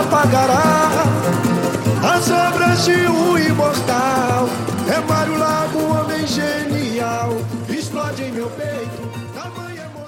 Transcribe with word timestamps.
apagará 0.00 1.02
as 2.14 2.30
obras 2.30 2.84
de 2.84 2.92
um 3.08 3.36
imortal. 3.36 4.46
É 4.88 5.00
Mário 5.06 5.36
Lago, 5.36 5.78
homem 5.78 6.26
genial, 6.26 7.30
explode 7.68 8.22
em 8.22 8.32
meu 8.32 8.48
peito. 8.50 9.08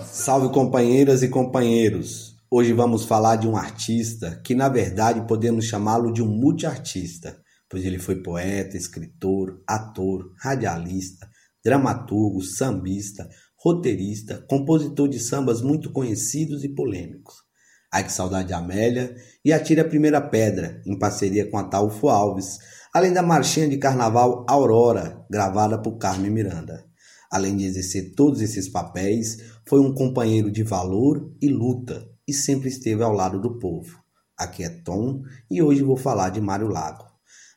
Salve 0.05 0.53
companheiras 0.53 1.23
e 1.23 1.29
companheiros! 1.29 2.37
Hoje 2.51 2.73
vamos 2.73 3.05
falar 3.05 3.37
de 3.37 3.49
um 3.49 3.57
artista 3.57 4.41
que, 4.45 4.55
na 4.55 4.69
verdade, 4.69 5.27
podemos 5.27 5.65
chamá-lo 5.65 6.13
de 6.13 6.23
um 6.23 6.29
multiartista, 6.29 7.39
pois 7.69 7.85
ele 7.85 7.99
foi 7.99 8.23
poeta, 8.23 8.77
escritor, 8.77 9.61
ator, 9.67 10.31
radialista, 10.39 11.29
dramaturgo, 11.65 12.43
sambista, 12.43 13.29
roteirista, 13.57 14.45
compositor 14.49 15.09
de 15.09 15.19
sambas 15.19 15.63
muito 15.63 15.91
conhecidos 15.91 16.65
e 16.65 16.69
polêmicos. 16.69 17.50
Ai 17.93 18.05
que 18.05 18.13
saudade 18.13 18.49
de 18.49 18.55
Amélia 18.55 19.17
e 19.45 19.53
Atire 19.53 19.81
a 19.81 19.85
Primeira 19.85 20.21
Pedra, 20.21 20.81
em 20.87 20.97
parceria 20.97 21.51
com 21.51 21.59
a 21.59 21.65
Taufo 21.65 22.09
Alves, 22.09 22.59
além 22.95 23.13
da 23.13 23.21
marchinha 23.21 23.69
de 23.69 23.79
carnaval 23.79 24.47
Aurora, 24.49 25.27
gravada 25.29 25.77
por 25.77 25.99
Carmen 25.99 26.31
Miranda. 26.31 26.85
Além 27.33 27.57
de 27.57 27.65
exercer 27.65 28.15
todos 28.15 28.41
esses 28.41 28.69
papéis, 28.69 29.39
foi 29.69 29.81
um 29.81 29.93
companheiro 29.93 30.53
de 30.53 30.63
valor 30.63 31.33
e 31.43 31.49
luta 31.49 32.09
e 32.27 32.33
sempre 32.33 32.69
esteve 32.69 33.03
ao 33.03 33.13
lado 33.13 33.41
do 33.41 33.59
povo. 33.59 33.99
Aqui 34.39 34.63
é 34.63 34.69
Tom 34.69 35.23
e 35.51 35.61
hoje 35.61 35.83
vou 35.83 35.97
falar 35.97 36.31
de 36.31 36.41
Mário 36.41 36.69
Lago. 36.69 37.05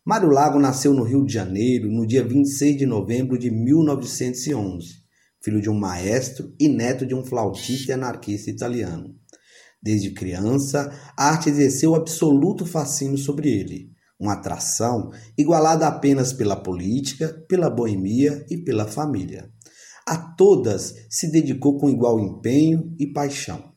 Mário 0.03 0.29
Lago 0.29 0.59
nasceu 0.59 0.93
no 0.93 1.03
Rio 1.03 1.23
de 1.23 1.33
Janeiro 1.33 1.89
no 1.89 2.07
dia 2.07 2.27
26 2.27 2.77
de 2.77 2.85
novembro 2.87 3.37
de 3.37 3.51
1911, 3.51 4.87
filho 5.43 5.61
de 5.61 5.69
um 5.69 5.77
maestro 5.77 6.53
e 6.59 6.67
neto 6.67 7.05
de 7.05 7.13
um 7.13 7.23
flautista 7.23 7.91
e 7.91 7.93
anarquista 7.93 8.49
italiano. 8.49 9.15
Desde 9.83 10.11
criança, 10.11 10.97
a 11.17 11.27
arte 11.27 11.49
exerceu 11.49 11.93
absoluto 11.93 12.65
fascínio 12.65 13.17
sobre 13.17 13.49
ele, 13.49 13.91
uma 14.17 14.31
atração 14.31 15.11
igualada 15.37 15.85
apenas 15.85 16.31
pela 16.31 16.55
política, 16.55 17.27
pela 17.49 17.69
boemia 17.69 18.45
e 18.49 18.57
pela 18.57 18.87
família. 18.87 19.51
A 20.07 20.17
todas 20.17 20.95
se 21.09 21.29
dedicou 21.29 21.77
com 21.77 21.89
igual 21.89 22.17
empenho 22.17 22.95
e 22.97 23.11
paixão. 23.11 23.73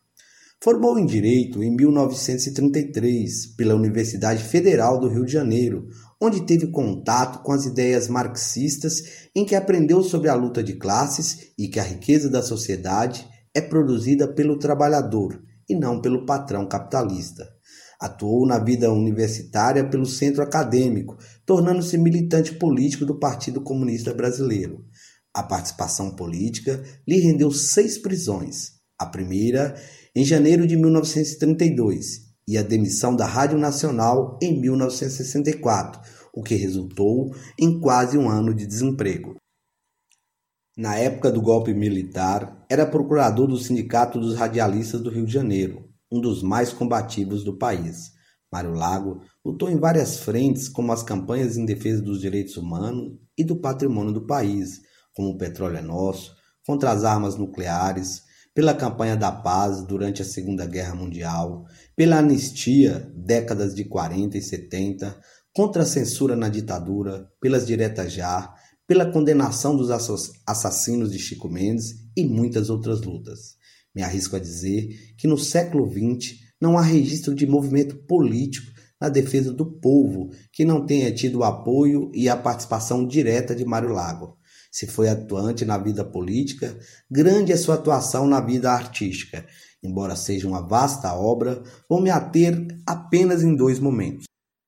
Formou 0.62 0.96
em 0.96 1.04
Direito 1.04 1.60
em 1.60 1.74
1933 1.74 3.56
pela 3.56 3.74
Universidade 3.74 4.44
Federal 4.44 5.00
do 5.00 5.08
Rio 5.08 5.26
de 5.26 5.32
Janeiro, 5.32 5.88
onde 6.20 6.46
teve 6.46 6.68
contato 6.68 7.42
com 7.42 7.50
as 7.50 7.66
ideias 7.66 8.06
marxistas, 8.06 9.28
em 9.34 9.44
que 9.44 9.56
aprendeu 9.56 10.04
sobre 10.04 10.28
a 10.28 10.34
luta 10.34 10.62
de 10.62 10.74
classes 10.74 11.52
e 11.58 11.66
que 11.66 11.80
a 11.80 11.84
riqueza 11.84 12.30
da 12.30 12.42
sociedade 12.42 13.26
é 13.52 13.60
produzida 13.60 14.32
pelo 14.32 14.56
trabalhador 14.56 15.42
e 15.68 15.74
não 15.74 16.00
pelo 16.00 16.24
patrão 16.24 16.66
capitalista. 16.66 17.46
Atuou 18.00 18.46
na 18.46 18.58
vida 18.58 18.92
universitária 18.92 19.88
pelo 19.88 20.04
centro 20.04 20.42
acadêmico, 20.42 21.16
tornando-se 21.44 21.96
militante 21.96 22.54
político 22.54 23.06
do 23.06 23.18
Partido 23.18 23.60
Comunista 23.60 24.12
Brasileiro. 24.12 24.84
A 25.34 25.42
participação 25.42 26.14
política 26.14 26.82
lhe 27.06 27.18
rendeu 27.20 27.50
seis 27.50 27.98
prisões. 27.98 28.72
A 28.98 29.06
primeira, 29.06 29.74
em 30.14 30.24
janeiro 30.24 30.66
de 30.66 30.76
1932, 30.76 32.26
e 32.48 32.56
a 32.56 32.62
demissão 32.62 33.14
da 33.14 33.26
Rádio 33.26 33.58
Nacional 33.58 34.38
em 34.40 34.60
1964, 34.60 36.00
o 36.32 36.42
que 36.42 36.54
resultou 36.54 37.34
em 37.58 37.80
quase 37.80 38.16
um 38.16 38.28
ano 38.28 38.54
de 38.54 38.66
desemprego. 38.66 39.36
Na 40.76 40.94
época 40.96 41.32
do 41.32 41.40
golpe 41.40 41.72
militar, 41.72 42.66
era 42.68 42.84
procurador 42.84 43.46
do 43.46 43.56
Sindicato 43.56 44.20
dos 44.20 44.36
Radialistas 44.36 45.00
do 45.00 45.08
Rio 45.08 45.24
de 45.24 45.32
Janeiro, 45.32 45.88
um 46.12 46.20
dos 46.20 46.42
mais 46.42 46.70
combativos 46.70 47.42
do 47.42 47.56
país. 47.56 48.10
Mário 48.52 48.74
Lago 48.74 49.22
lutou 49.42 49.70
em 49.70 49.78
várias 49.78 50.18
frentes, 50.18 50.68
como 50.68 50.92
as 50.92 51.02
campanhas 51.02 51.56
em 51.56 51.64
defesa 51.64 52.02
dos 52.02 52.20
direitos 52.20 52.58
humanos 52.58 53.14
e 53.38 53.42
do 53.42 53.56
patrimônio 53.56 54.12
do 54.12 54.26
país, 54.26 54.82
como 55.14 55.30
o 55.30 55.38
petróleo 55.38 55.78
é 55.78 55.80
nosso, 55.80 56.36
contra 56.66 56.90
as 56.90 57.04
armas 57.04 57.36
nucleares, 57.36 58.24
pela 58.54 58.74
campanha 58.74 59.16
da 59.16 59.32
paz 59.32 59.82
durante 59.82 60.20
a 60.20 60.26
Segunda 60.26 60.66
Guerra 60.66 60.94
Mundial, 60.94 61.64
pela 61.96 62.18
anistia 62.18 63.10
décadas 63.16 63.74
de 63.74 63.86
40 63.86 64.36
e 64.36 64.42
70, 64.42 65.18
contra 65.54 65.84
a 65.84 65.86
censura 65.86 66.36
na 66.36 66.50
ditadura, 66.50 67.30
pelas 67.40 67.66
diretas 67.66 68.12
já, 68.12 68.54
pela 68.86 69.10
condenação 69.10 69.76
dos 69.76 69.90
assassinos 70.46 71.10
de 71.10 71.18
Chico 71.18 71.48
Mendes 71.48 71.94
e 72.16 72.24
muitas 72.24 72.70
outras 72.70 73.00
lutas. 73.02 73.56
Me 73.94 74.02
arrisco 74.02 74.36
a 74.36 74.38
dizer 74.38 75.14
que 75.16 75.26
no 75.26 75.38
século 75.38 75.90
XX 75.90 76.38
não 76.60 76.78
há 76.78 76.82
registro 76.82 77.34
de 77.34 77.46
movimento 77.46 77.96
político 78.06 78.70
na 79.00 79.08
defesa 79.08 79.52
do 79.52 79.66
povo 79.66 80.30
que 80.52 80.64
não 80.64 80.86
tenha 80.86 81.12
tido 81.12 81.40
o 81.40 81.44
apoio 81.44 82.10
e 82.14 82.28
a 82.28 82.36
participação 82.36 83.06
direta 83.06 83.54
de 83.54 83.64
Mário 83.64 83.90
Lago. 83.90 84.38
Se 84.70 84.86
foi 84.86 85.08
atuante 85.08 85.64
na 85.64 85.78
vida 85.78 86.04
política, 86.04 86.78
grande 87.10 87.52
é 87.52 87.56
sua 87.56 87.76
atuação 87.76 88.26
na 88.26 88.40
vida 88.40 88.70
artística. 88.70 89.46
Embora 89.82 90.16
seja 90.16 90.48
uma 90.48 90.66
vasta 90.66 91.12
obra, 91.14 91.62
vou 91.88 92.00
me 92.00 92.10
ater 92.10 92.66
apenas 92.86 93.42
em 93.42 93.54
dois 93.54 93.78
momentos. 93.78 94.26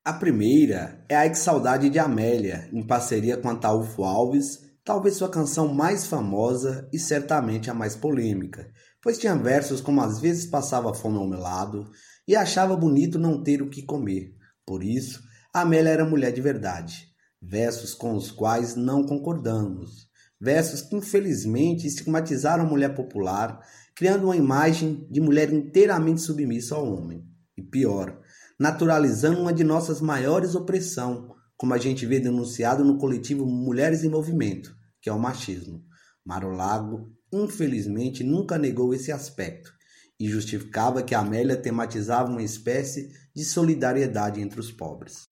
A 0.08 0.12
primeira 0.14 1.04
é 1.06 1.14
A 1.14 1.28
Que 1.28 1.36
Saudade 1.36 1.90
de 1.90 1.98
Amélia, 1.98 2.66
em 2.72 2.82
parceria 2.82 3.36
com 3.36 3.50
Ataúfo 3.50 4.04
Alves, 4.04 4.58
talvez 4.82 5.16
sua 5.16 5.28
canção 5.28 5.68
mais 5.68 6.06
famosa 6.06 6.88
e 6.90 6.98
certamente 6.98 7.68
a 7.68 7.74
mais 7.74 7.94
polêmica, 7.94 8.72
pois 9.02 9.18
tinha 9.18 9.36
versos 9.36 9.82
como 9.82 10.00
às 10.00 10.18
vezes 10.18 10.46
passava 10.46 10.94
fome 10.94 11.18
ao 11.18 11.28
meu 11.28 11.38
lado 11.38 11.90
e 12.26 12.34
achava 12.34 12.74
bonito 12.74 13.18
não 13.18 13.42
ter 13.42 13.60
o 13.60 13.68
que 13.68 13.82
comer. 13.82 14.34
Por 14.64 14.82
isso, 14.82 15.22
Amélia 15.52 15.90
era 15.90 16.06
mulher 16.06 16.32
de 16.32 16.40
verdade. 16.40 17.08
Versos 17.38 17.92
com 17.92 18.14
os 18.14 18.30
quais 18.30 18.74
não 18.74 19.04
concordamos. 19.04 20.08
Versos 20.40 20.80
que 20.80 20.96
infelizmente 20.96 21.86
estigmatizaram 21.86 22.64
a 22.64 22.66
mulher 22.66 22.94
popular, 22.94 23.60
criando 23.94 24.24
uma 24.24 24.36
imagem 24.36 25.06
de 25.10 25.20
mulher 25.20 25.52
inteiramente 25.52 26.22
submissa 26.22 26.76
ao 26.76 26.90
homem. 26.90 27.28
E 27.58 27.62
pior, 27.62 28.18
naturalizando 28.58 29.40
uma 29.40 29.52
de 29.52 29.62
nossas 29.62 30.00
maiores 30.00 30.54
opressão, 30.54 31.34
como 31.56 31.74
a 31.74 31.78
gente 31.78 32.04
vê 32.06 32.18
denunciado 32.18 32.84
no 32.84 32.98
coletivo 32.98 33.46
Mulheres 33.46 34.02
em 34.02 34.08
Movimento, 34.08 34.74
que 35.00 35.08
é 35.08 35.12
o 35.12 35.18
machismo. 35.18 35.84
Marolago, 36.24 37.12
infelizmente, 37.32 38.24
nunca 38.24 38.58
negou 38.58 38.92
esse 38.92 39.12
aspecto 39.12 39.72
e 40.20 40.28
justificava 40.28 41.02
que 41.02 41.14
Amélia 41.14 41.56
tematizava 41.56 42.30
uma 42.30 42.42
espécie 42.42 43.08
de 43.34 43.44
solidariedade 43.44 44.40
entre 44.40 44.58
os 44.58 44.72
pobres. 44.72 45.28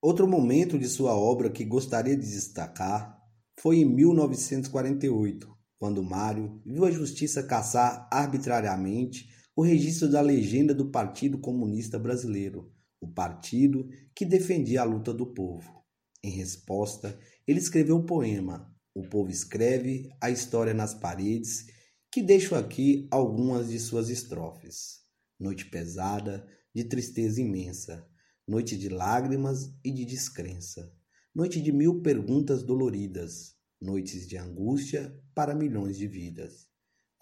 Outro 0.00 0.26
momento 0.26 0.78
de 0.78 0.88
sua 0.88 1.14
obra 1.14 1.50
que 1.50 1.64
gostaria 1.64 2.16
de 2.16 2.26
destacar 2.26 3.16
foi 3.60 3.78
em 3.78 3.84
1948, 3.84 5.48
quando 5.78 6.02
Mário 6.02 6.62
viu 6.64 6.84
a 6.84 6.90
justiça 6.90 7.42
caçar 7.42 8.08
arbitrariamente 8.10 9.28
o 9.56 9.62
registro 9.62 10.10
da 10.10 10.20
legenda 10.20 10.74
do 10.74 10.90
Partido 10.90 11.38
Comunista 11.38 11.98
Brasileiro, 11.98 12.70
o 13.00 13.08
partido 13.08 13.88
que 14.14 14.26
defendia 14.26 14.82
a 14.82 14.84
luta 14.84 15.14
do 15.14 15.32
povo. 15.32 15.82
Em 16.22 16.30
resposta, 16.30 17.18
ele 17.46 17.58
escreveu 17.58 17.96
o 17.96 18.04
poema 18.04 18.70
O 18.94 19.08
Povo 19.08 19.30
Escreve 19.30 20.10
a 20.20 20.28
História 20.28 20.74
nas 20.74 20.92
Paredes, 20.92 21.64
que 22.12 22.22
deixo 22.22 22.54
aqui 22.54 23.08
algumas 23.10 23.70
de 23.70 23.78
suas 23.78 24.10
estrofes. 24.10 25.00
Noite 25.40 25.64
pesada, 25.70 26.46
de 26.74 26.84
tristeza 26.84 27.40
imensa, 27.40 28.06
noite 28.46 28.76
de 28.76 28.90
lágrimas 28.90 29.74
e 29.82 29.90
de 29.90 30.04
descrença, 30.04 30.92
noite 31.34 31.62
de 31.62 31.72
mil 31.72 32.02
perguntas 32.02 32.62
doloridas, 32.62 33.54
noites 33.80 34.26
de 34.26 34.36
angústia 34.36 35.18
para 35.34 35.54
milhões 35.54 35.96
de 35.96 36.06
vidas. 36.06 36.66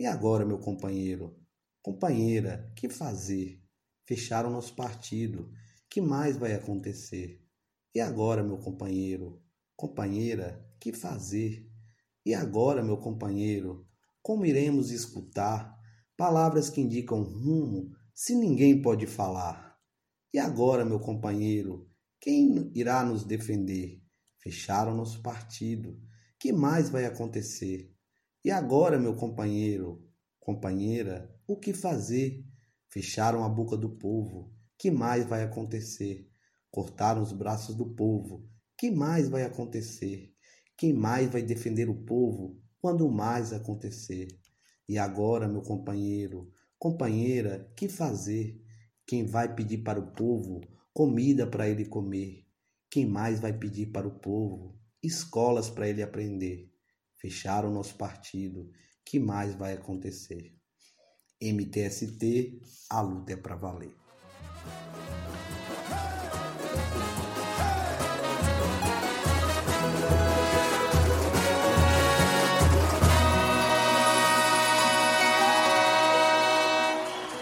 E 0.01 0.07
agora, 0.07 0.45
meu 0.45 0.59
companheiro, 0.59 1.44
Companheira, 1.85 2.73
que 2.75 2.89
fazer? 2.89 3.63
Fecharam 4.07 4.49
nosso 4.49 4.75
partido. 4.75 5.53
Que 5.87 6.01
mais 6.01 6.35
vai 6.35 6.55
acontecer? 6.55 7.45
E 7.95 8.01
agora, 8.01 8.43
meu 8.43 8.57
companheiro? 8.57 9.43
Companheira, 9.77 10.67
que 10.81 10.95
fazer? 10.95 11.71
E 12.25 12.33
agora, 12.33 12.83
meu 12.83 12.97
companheiro? 12.97 13.87
Como 14.23 14.47
iremos 14.47 14.91
escutar 14.91 15.79
palavras 16.17 16.71
que 16.71 16.81
indicam 16.81 17.23
rumo 17.23 17.91
se 18.15 18.35
ninguém 18.35 18.81
pode 18.81 19.07
falar? 19.07 19.79
E 20.33 20.39
agora, 20.39 20.87
meu 20.87 20.99
companheiro? 20.99 21.87
Quem 22.19 22.73
irá 22.75 23.05
nos 23.05 23.25
defender? 23.25 24.03
Fecharam 24.39 24.97
nosso 24.97 25.21
partido. 25.21 26.01
Que 26.39 26.51
mais 26.51 26.89
vai 26.89 27.05
acontecer? 27.05 27.95
E 28.43 28.51
agora, 28.51 28.99
meu 28.99 29.15
companheiro? 29.15 30.03
Companheira, 30.45 31.35
o 31.47 31.57
que 31.57 31.73
fazer? 31.73 32.45
Fecharam 32.91 33.43
a 33.43 33.49
boca 33.49 33.79
do 33.79 33.89
povo. 33.89 34.53
Que 34.77 34.91
mais 34.91 35.27
vai 35.27 35.43
acontecer? 35.43 36.31
Cortaram 36.71 37.23
os 37.23 37.33
braços 37.33 37.75
do 37.75 37.95
povo. 37.95 38.47
Que 38.77 38.91
mais 38.91 39.27
vai 39.27 39.45
acontecer? 39.45 40.35
Quem 40.77 40.93
mais 40.93 41.31
vai 41.31 41.41
defender 41.41 41.89
o 41.89 42.05
povo 42.05 42.61
quando 42.79 43.11
mais 43.11 43.55
acontecer? 43.55 44.29
E 44.87 44.99
agora, 44.99 45.49
meu 45.49 45.63
companheiro, 45.63 46.53
companheira, 46.79 47.73
que 47.75 47.89
fazer? 47.89 48.63
Quem 49.07 49.25
vai 49.25 49.55
pedir 49.55 49.79
para 49.79 49.99
o 49.99 50.13
povo 50.13 50.61
comida 50.93 51.47
para 51.47 51.71
ele 51.71 51.87
comer? 51.87 52.47
Quem 52.91 53.07
mais 53.07 53.41
vai 53.41 53.55
pedir 53.55 53.87
para 53.87 54.07
o 54.07 54.19
povo 54.19 54.79
escolas 55.03 55.71
para 55.71 55.89
ele 55.89 56.03
aprender? 56.03 56.71
Fecharam 57.17 57.73
nosso 57.73 57.95
partido 57.95 58.71
que 59.05 59.19
mais 59.19 59.55
vai 59.55 59.75
acontecer? 59.75 60.55
MTST, 61.41 62.61
a 62.91 63.01
luta 63.01 63.33
é 63.33 63.37
para 63.37 63.57
valer. 63.57 63.95